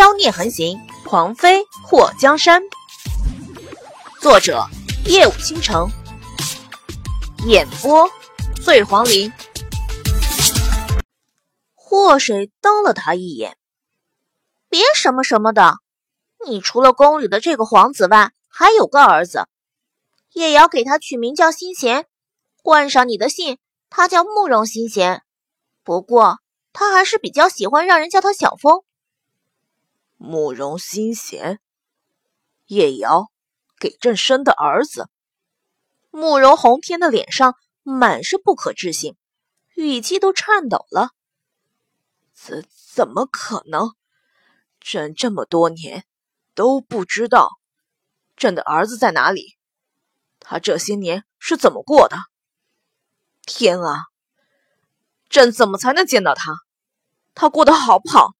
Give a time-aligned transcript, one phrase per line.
[0.00, 2.62] 妖孽横行，狂妃祸江山。
[4.18, 4.64] 作者：
[5.04, 5.90] 夜舞倾城，
[7.46, 8.08] 演播：
[8.64, 9.30] 醉黄林。
[11.74, 13.58] 祸水瞪了他一眼，
[14.70, 15.74] 别什么什么的，
[16.46, 19.48] 你除了宫里的这个皇子外，还有个儿子，
[20.32, 22.06] 也要给他取名叫新贤，
[22.62, 23.58] 冠上你的姓，
[23.90, 25.20] 他叫慕容新贤。
[25.84, 26.38] 不过
[26.72, 28.82] 他还是比较喜欢让人叫他小风。
[30.22, 31.60] 慕容新贤，
[32.66, 33.30] 叶瑶
[33.78, 35.08] 给朕生的儿子。
[36.10, 39.16] 慕容宏天的脸上满是不可置信，
[39.76, 41.12] 语气都颤抖了。
[42.34, 43.94] 怎怎么可能？
[44.78, 46.04] 朕这么多年
[46.54, 47.58] 都不知道
[48.36, 49.56] 朕的儿子在哪里，
[50.38, 52.18] 他这些年是怎么过的？
[53.46, 54.04] 天啊！
[55.30, 56.56] 朕怎么才能见到他？
[57.34, 58.34] 他过得好不好？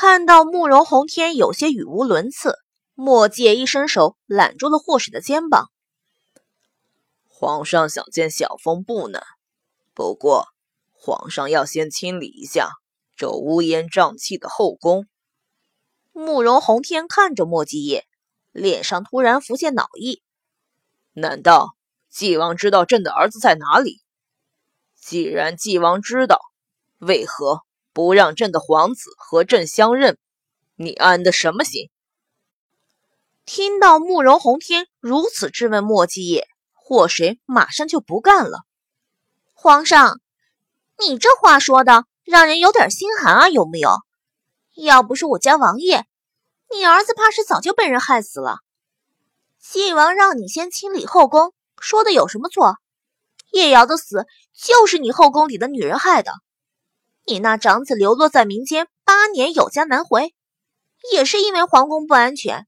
[0.00, 2.60] 看到慕容宏天有些语无伦次，
[2.94, 5.72] 莫介一伸手揽住了霍水的肩膀。
[7.26, 9.24] 皇上想见小风不难，
[9.94, 10.46] 不过
[10.92, 12.74] 皇上要先清理一下
[13.16, 15.08] 这乌烟瘴气的后宫。
[16.12, 18.06] 慕容宏天看着莫继业，
[18.52, 20.22] 脸上突然浮现恼意。
[21.12, 21.74] 难道
[22.08, 24.00] 纪王知道朕的儿子在哪里？
[24.94, 26.38] 既然纪王知道，
[26.98, 27.62] 为何？
[27.98, 30.18] 不让朕的皇子和朕相认，
[30.76, 31.90] 你安的什么心？
[33.44, 38.60] 听到慕容宏天如此质问莫继业，祸水马上就不干了。
[39.52, 40.20] 皇上，
[40.96, 43.90] 你这话说的让人有点心寒啊，有没有？
[44.76, 46.04] 要不是我家王爷，
[46.70, 48.58] 你儿子怕是早就被人害死了。
[49.58, 52.76] 晋王让你先清理后宫，说的有什么错？
[53.50, 54.24] 叶瑶的死
[54.54, 56.30] 就是你后宫里的女人害的。
[57.28, 60.34] 你那长子流落在民间八年有家难回，
[61.12, 62.66] 也是因为皇宫不安全。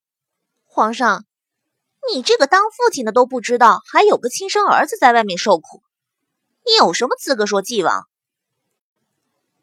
[0.67, 1.25] 皇上，
[2.13, 5.83] 你这个当父亲的都不知道，还有个亲生儿子在外面受苦，
[6.67, 8.07] 你有什么资格说继王？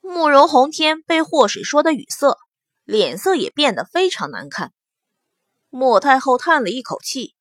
[0.02, 2.36] 慕容宏天被祸水说的语塞，
[2.84, 4.74] 脸色也变得非常难看。
[5.70, 7.36] 莫太后叹了一口气：“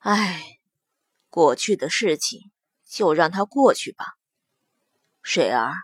[0.00, 0.58] 唉，
[1.28, 2.50] 过去的事情
[2.88, 4.14] 就让它过去吧，
[5.20, 5.74] 水儿。”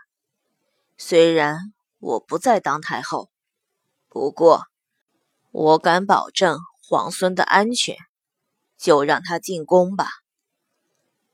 [1.03, 3.31] 虽然我不再当太后，
[4.07, 4.65] 不过
[5.49, 7.97] 我敢保证皇孙的安全，
[8.77, 10.05] 就让他进宫吧。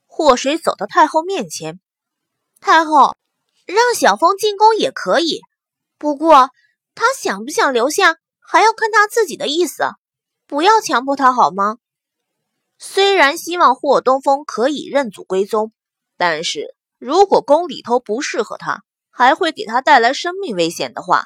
[0.05, 1.81] 祸水走到太后面前，
[2.61, 3.17] 太后
[3.65, 5.41] 让小风进宫也可以，
[5.97, 6.49] 不过
[6.95, 9.83] 他想不想留下，还要看他自己的意思，
[10.47, 11.77] 不要强迫他好吗？
[12.79, 15.73] 虽然希望霍东风可以认祖归宗，
[16.15, 18.85] 但是如果宫里头不适合他。
[19.17, 21.25] 还会给他带来生命危险的话，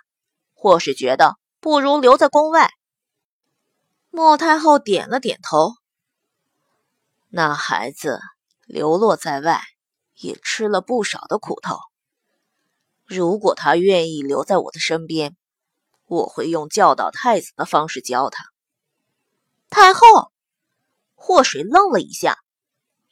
[0.53, 2.71] 或是觉得不如留在宫外。
[4.09, 5.73] 莫太后点了点头。
[7.27, 8.21] 那孩子
[8.65, 9.61] 流落在外，
[10.15, 11.79] 也吃了不少的苦头。
[13.03, 15.35] 如果他愿意留在我的身边，
[16.07, 18.45] 我会用教导太子的方式教他。
[19.69, 20.31] 太后，
[21.15, 22.37] 祸水愣了一下，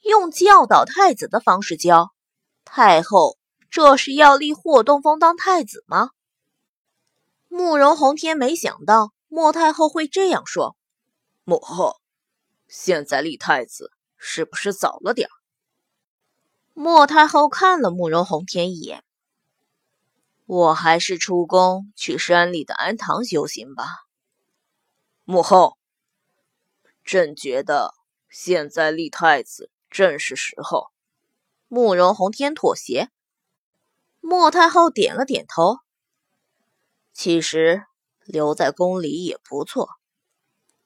[0.03, 2.12] 用教导太子的方式教
[2.63, 3.38] 太后。
[3.69, 6.12] 这是要立霍东风当太子吗？
[7.47, 10.75] 慕容宏天没想到莫太后会这样说。
[11.44, 12.02] 母后，
[12.68, 15.30] 现在立太子是不是早了点
[16.74, 19.03] 莫太后看了慕容宏天一眼。
[20.46, 23.86] 我还是出宫去山里的安堂修行吧。
[25.25, 25.78] 母后，
[27.03, 27.94] 朕觉得
[28.30, 30.88] 现在立太子正是时候。
[31.68, 33.09] 慕容宏天妥协。
[34.29, 35.79] 莫太后点了点头。
[37.13, 37.81] 其实
[38.28, 39.90] 留在宫里也不错。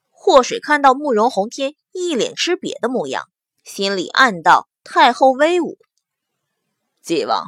[0.08, 3.28] 祸水看到慕容宏天一脸吃瘪的模样，
[3.62, 5.76] 心里暗道：太后威武。
[7.02, 7.44] 纪王，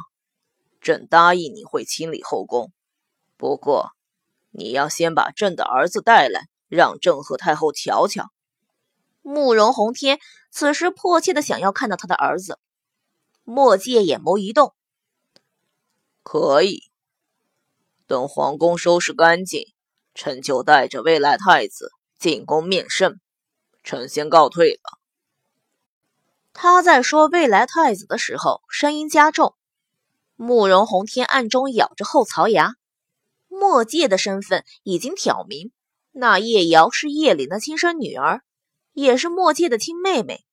[0.81, 2.71] 朕答应你会清理后宫，
[3.35, 3.89] 不过
[4.51, 8.29] 你要先把朕的儿子带来，让朕和太后瞧瞧。
[9.23, 10.19] 慕容宏天
[10.51, 12.59] 此时迫切的想要看到他的儿子。
[13.43, 14.75] 莫介眼眸一动。
[16.29, 16.91] 可以，
[18.05, 19.63] 等皇宫收拾干净，
[20.13, 21.89] 臣就带着未来太子
[22.19, 23.21] 进宫面圣。
[23.81, 24.99] 臣先告退了。
[26.51, 29.55] 他在说未来太子的时候，声音加重。
[30.35, 32.73] 慕容宏天暗中咬着后槽牙。
[33.47, 35.71] 墨界的身份已经挑明，
[36.11, 38.41] 那叶瑶是叶灵的亲生女儿，
[38.91, 40.43] 也是墨界的亲妹妹。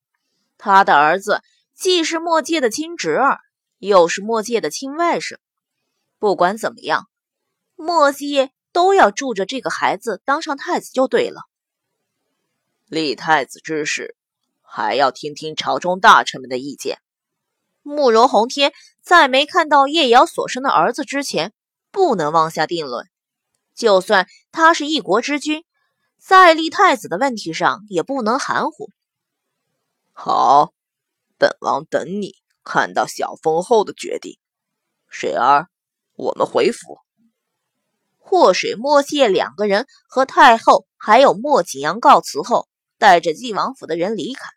[0.56, 1.42] 他的儿子
[1.74, 3.40] 既是墨界的亲侄儿，
[3.78, 5.38] 又是墨界的亲外甥。
[6.24, 7.10] 不管怎么样，
[7.74, 11.42] 墨继业都要助着这个孩子当上太子就对了。
[12.86, 14.16] 立太子之事，
[14.62, 17.02] 还要听听朝中大臣们的意见。
[17.82, 18.72] 慕容宏天
[19.02, 21.52] 在没看到叶瑶所生的儿子之前，
[21.90, 23.06] 不能妄下定论。
[23.74, 25.62] 就算他是一国之君，
[26.18, 28.88] 在立太子的问题上也不能含糊。
[30.14, 30.72] 好，
[31.36, 34.38] 本王等你看到小封后的决定。
[35.10, 35.68] 水儿，
[36.14, 36.98] 我们回府。
[38.18, 42.68] 祸水、莫谢两个人和太后还有莫景阳告辞后，
[42.98, 44.48] 带着晋王府的人离开。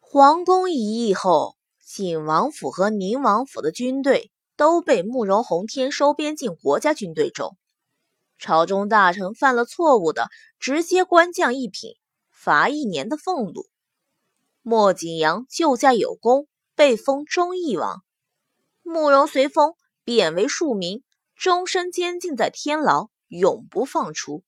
[0.00, 7.56] 皇宫一役后，晋王府和宁王府的军队都被慕容宏天收编进国家军队中。
[8.38, 11.96] 朝中大臣犯了错误的，直接官降一品，
[12.30, 13.66] 罚一年的俸禄。
[14.62, 18.02] 莫景阳救驾有功，被封忠义王。
[18.82, 21.02] 慕容随风贬为庶民，
[21.34, 24.44] 终身监禁在天牢，永不放出。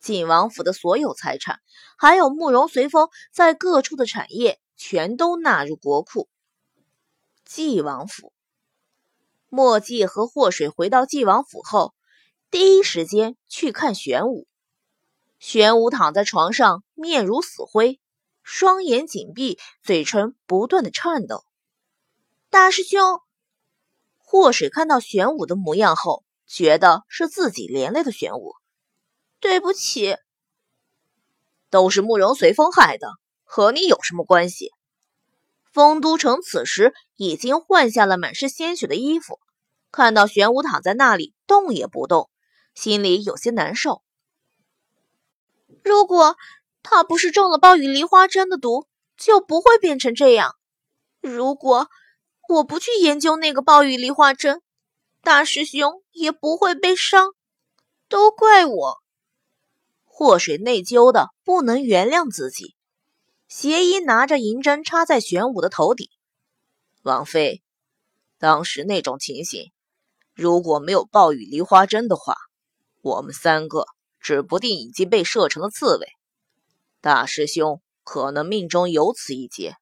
[0.00, 1.60] 晋王府的所有财产，
[1.96, 6.28] 还有慕容随风在各处的产业，全都纳入国库。
[7.44, 8.32] 晋王府，
[9.48, 11.94] 墨迹和祸水回到晋王府后。
[12.50, 14.46] 第一时间去看玄武。
[15.38, 18.00] 玄武躺在床上，面如死灰，
[18.42, 21.44] 双眼紧闭，嘴唇不断的颤抖。
[22.48, 23.20] 大师兄，
[24.30, 28.52] 祸水看到玄武的模样后，觉得是自己连累了玄武。
[29.40, 30.18] 对不起，
[31.70, 33.08] 都是慕容随风害的，
[33.42, 34.70] 和你有什么关系？
[35.72, 39.40] 丰都城此时已经换下了满是鲜血的衣服，
[39.90, 42.28] 看到玄武躺在那里，动也不动。
[42.74, 44.02] 心里有些难受。
[45.82, 46.36] 如果
[46.82, 48.86] 他不是中了暴雨梨花针的毒，
[49.16, 50.54] 就不会变成这样。
[51.22, 51.88] 如果
[52.48, 54.62] 我不去研究那个暴雨梨花针，
[55.20, 57.34] 大师兄也不会被伤。
[58.08, 58.96] 都怪我，
[60.06, 62.74] 祸水内疚的不能原谅自己。
[63.48, 66.08] 邪医拿着银针插在玄武的头顶。
[67.02, 67.62] 王妃，
[68.38, 69.70] 当时那种情形，
[70.34, 72.34] 如果没有暴雨梨花针的话。
[73.00, 73.86] 我们三个
[74.18, 76.08] 指不定已经被射成了刺猬，
[77.00, 79.76] 大师兄可能命中有此一劫，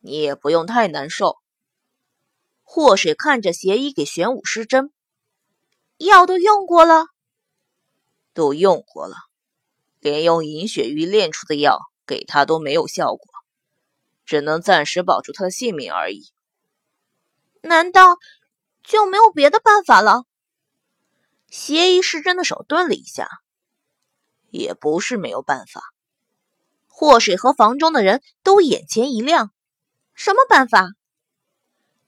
[0.00, 1.36] 你也不用太难受。
[2.72, 4.92] 祸水看着邪医给玄武施针，
[5.96, 7.06] 药都用过了，
[8.32, 9.16] 都用过了，
[9.98, 13.26] 连用银雪玉炼出的药给他都没有效果，
[14.24, 16.30] 只能暂时保住他的性命而已。
[17.60, 18.18] 难道
[18.84, 20.22] 就没有别的办法了？
[21.48, 23.28] 邪医施针的手顿了一下，
[24.50, 25.82] 也不是没有办法。
[26.86, 29.50] 祸水和房中的人都眼前一亮，
[30.14, 30.90] 什么办法？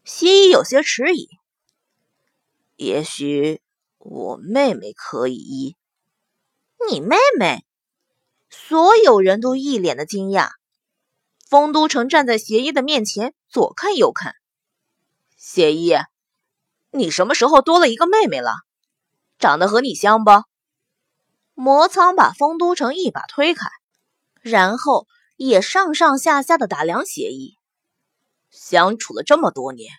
[0.05, 1.29] 邪医有些迟疑。
[2.77, 3.61] 也许
[3.99, 5.77] 我妹妹可以医。
[6.91, 7.65] 你妹妹？
[8.51, 10.51] 所有人都一脸的惊讶。
[11.49, 14.35] 丰都城站在邪医的面前，左看右看。
[15.37, 15.95] 邪医，
[16.91, 18.53] 你什么时候多了一个妹妹了？
[19.39, 20.31] 长得和你像不？
[21.55, 23.69] 魔苍把丰都城一把推开，
[24.41, 25.07] 然后
[25.37, 27.57] 也上上下下的打量邪医。
[28.53, 29.91] 相处了这么多年，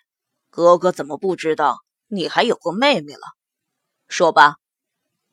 [0.50, 3.22] 哥哥怎么不知道你还有个妹妹了？
[4.08, 4.56] 说吧，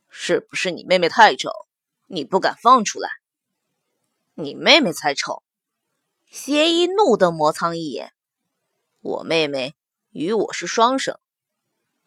[0.08, 1.50] 是不是你妹妹太丑，
[2.08, 3.10] 你不敢放出来？
[4.34, 5.44] 你妹妹才丑！
[6.30, 8.12] 邪医怒瞪魔苍一眼。
[9.00, 9.76] 我妹妹
[10.10, 11.18] 与我是双生，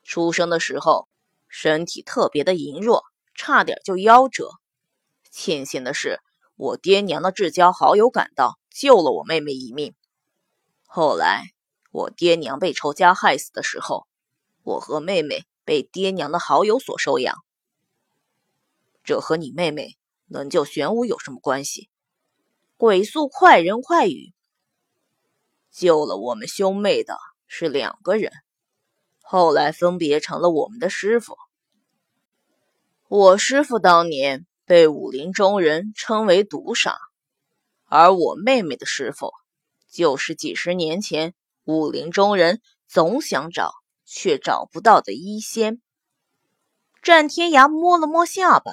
[0.03, 1.07] 出生的时候。
[1.55, 3.03] 身体特别的羸弱，
[3.35, 4.49] 差点就夭折。
[5.29, 6.19] 庆幸的是，
[6.55, 9.93] 我爹娘的至交好友赶到，救了我妹妹一命。
[10.95, 11.45] 后来，
[11.89, 14.05] 我爹娘被仇家害死的时候，
[14.61, 17.35] 我和妹妹被爹娘的好友所收养。
[19.03, 19.97] 这和你妹妹
[20.27, 21.89] 能救玄武有什么关系？
[22.77, 24.35] 鬼宿快人快语，
[25.71, 28.31] 救了我们兄妹的是两个人。
[29.19, 31.35] 后来分别成了我们的师傅。
[33.07, 36.99] 我师傅当年被武林中人称为毒杀，
[37.85, 39.31] 而我妹妹的师傅，
[39.93, 41.35] 就是几十年前
[41.65, 43.71] 武林中人总想找
[44.03, 45.81] 却找不到的医仙。
[47.03, 48.71] 战天涯摸了摸下巴：“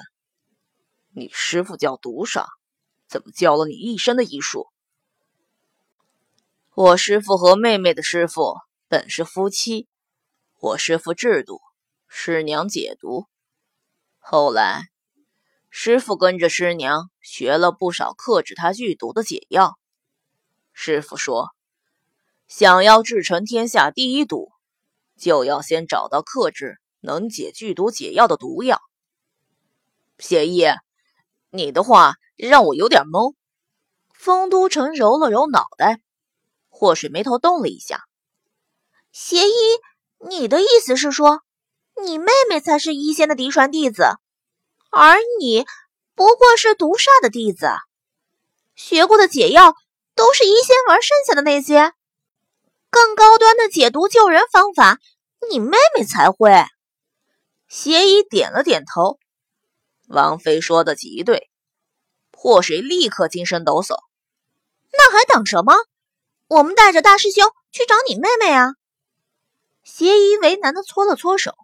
[1.13, 2.47] 你师傅叫毒傻，
[3.07, 4.67] 怎么教了你一身的医术？”
[6.73, 8.55] 我师傅和妹妹的师傅
[8.87, 9.87] 本是夫妻。
[10.59, 11.59] 我师傅制毒，
[12.07, 13.27] 师娘解毒。
[14.17, 14.89] 后来，
[15.69, 19.77] 师傅跟着师娘学了不少克制他剧毒的解药。
[20.83, 21.51] 师傅说，
[22.47, 24.51] 想要制成天下第一毒，
[25.15, 28.81] 就要先找到克制能解剧毒解药的毒药。
[30.17, 30.65] 邪医，
[31.51, 33.35] 你的话让我有点懵。
[34.11, 36.01] 丰都城揉了揉脑袋，
[36.69, 38.03] 祸水眉头动了一下。
[39.11, 39.53] 邪医，
[40.17, 41.43] 你的意思是说，
[42.03, 44.17] 你妹妹才是医仙的嫡传弟子，
[44.89, 45.63] 而你
[46.15, 47.67] 不过是毒煞的弟子，
[48.73, 49.75] 学过的解药
[50.15, 51.93] 都是一仙玩剩下的那些，
[52.89, 54.99] 更高端的解毒救人方法，
[55.49, 56.65] 你妹妹才会。
[57.67, 59.19] 邪医点了点头。
[60.07, 61.49] 王妃说的极对，
[62.33, 63.97] 祸水立刻精神抖擞。
[64.91, 65.73] 那还等什么？
[66.47, 68.73] 我们带着大师兄去找你妹妹啊！
[69.83, 71.55] 邪医为难的搓了搓手，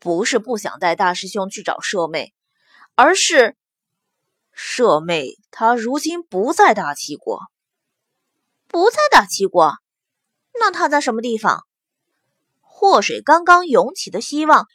[0.00, 2.34] 不是不想带大师兄去找舍妹，
[2.96, 3.56] 而是
[4.52, 7.40] 舍妹她如今不在大齐国，
[8.68, 9.74] 不在大齐国，
[10.58, 11.66] 那她在什么地方？
[12.60, 14.66] 祸水刚刚涌起的希望，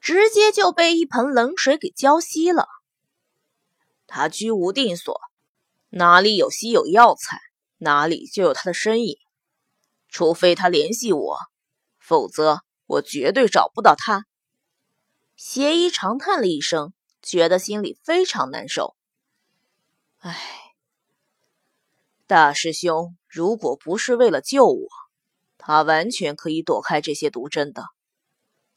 [0.00, 2.66] 直接就被一盆冷水给浇熄了。
[4.06, 5.20] 她居无定所。
[5.94, 7.38] 哪里有稀有药材，
[7.76, 9.18] 哪里就有他的身影。
[10.08, 11.38] 除非他联系我，
[11.98, 14.24] 否则我绝对找不到他。
[15.36, 18.96] 邪医长叹了一声，觉得心里非常难受。
[20.22, 20.38] 唉，
[22.28, 24.88] 大师兄，如果不是为了救我，
[25.58, 27.84] 他完全可以躲开这些毒针的。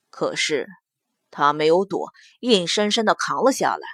[0.09, 0.67] 可是
[1.29, 3.87] 他没有躲，硬生生的扛了下来。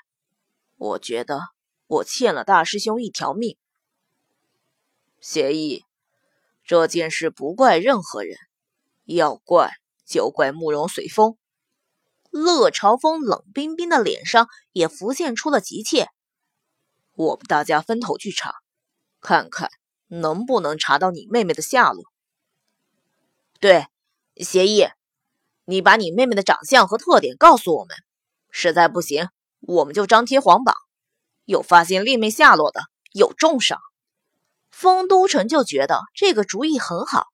[0.78, 1.40] 我觉得。
[1.88, 3.58] 我欠了大师兄一条命。
[5.20, 5.84] 协议，
[6.64, 8.38] 这件事不怪任何人，
[9.04, 9.74] 要怪
[10.06, 11.36] 就怪慕容随风。
[12.30, 16.08] 乐朝风冷冰冰的脸上也浮现出了急切。
[17.22, 18.56] 我们大家分头去查，
[19.20, 19.70] 看看
[20.08, 22.04] 能不能查到你妹妹的下落。
[23.60, 23.86] 对，
[24.38, 24.88] 协议，
[25.66, 27.96] 你把你妹妹的长相和特点告诉我们，
[28.50, 30.76] 实在不行，我们就张贴皇榜。
[31.46, 32.82] 有发现丽妹下落的，
[33.14, 33.78] 有重赏。
[34.72, 37.28] 丰都城就觉得这个主意很好。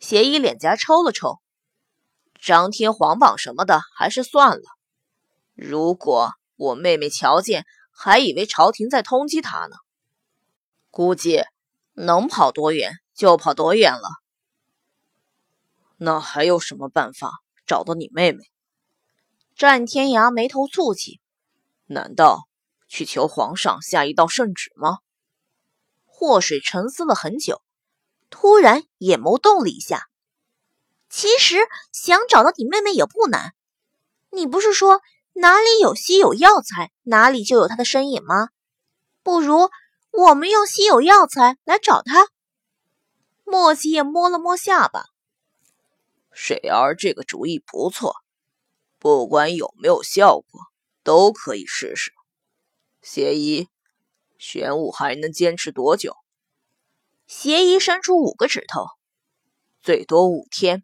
[0.00, 1.38] 邪医脸颊抽了抽，
[2.40, 4.64] 张贴皇榜什么的还是算了。
[5.54, 7.64] 如果我妹妹瞧见，
[7.96, 9.76] 还以为朝廷在通缉他呢。
[10.90, 11.44] 估计
[11.94, 14.08] 能跑多远就跑多远了。
[15.96, 17.32] 那还有什么办法
[17.66, 18.44] 找到你妹妹？
[19.56, 21.20] 战天涯眉头蹙起，
[21.86, 22.46] 难道？
[22.88, 24.98] 去求皇上下一道圣旨吗？
[26.04, 27.60] 祸水沉思了很久，
[28.30, 30.06] 突然眼眸动了一下。
[31.08, 31.56] 其实
[31.92, 33.54] 想找到你妹妹也不难。
[34.30, 35.00] 你不是说
[35.38, 38.48] 哪里有稀有药材，哪里就有他的身影吗？
[39.22, 39.68] 不如
[40.10, 42.28] 我们用稀有药材来找他。
[43.44, 45.04] 莫七也摸了摸下巴。
[46.32, 48.16] 水儿这个主意不错，
[48.98, 50.60] 不管有没有效果，
[51.02, 52.12] 都可以试试。
[53.02, 53.68] 邪医，
[54.38, 56.16] 玄武还能坚持多久？
[57.26, 58.86] 邪医伸出五个指头，
[59.82, 60.82] 最多五天。